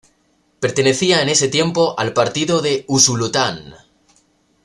[0.59, 3.75] Pertenecía en ese tiempo al partido de Usulután.